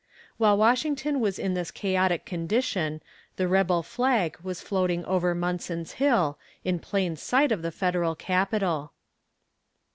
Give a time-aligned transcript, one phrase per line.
[0.37, 3.01] While Washington was in this chaotic condition,
[3.35, 8.93] the rebel flag was floating over Munson's Hill, in plain sight of the Federal Capital.